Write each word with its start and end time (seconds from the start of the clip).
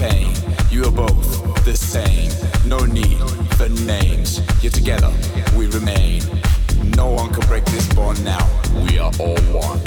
pain. 0.00 0.32
You 0.70 0.84
are 0.86 0.90
both 0.90 1.64
the 1.64 1.76
same. 1.76 2.30
No 2.66 2.78
need 2.78 3.18
for 3.56 3.68
names. 3.84 4.40
Yet 4.62 4.72
together 4.72 5.12
we 5.56 5.66
remain. 5.66 6.22
No 6.96 7.08
one 7.10 7.32
can 7.32 7.46
break 7.46 7.64
this 7.66 7.86
bond 7.92 8.24
now. 8.24 8.44
We 8.86 8.98
are 8.98 9.12
all 9.20 9.40
one. 9.52 9.80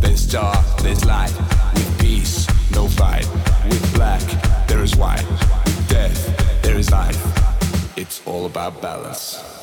There's 0.00 0.26
dark, 0.26 0.64
there's 0.78 1.04
light. 1.04 1.34
With 1.74 2.00
peace, 2.00 2.48
no 2.72 2.88
fight. 2.88 3.28
With 3.68 3.94
black, 3.94 4.24
there 4.68 4.82
is 4.82 4.96
white. 4.96 5.26
With 5.66 5.88
death, 5.88 6.62
there 6.62 6.76
is 6.76 6.90
life. 6.90 7.22
It's 7.96 8.22
all 8.26 8.46
about 8.46 8.80
balance. 8.80 9.53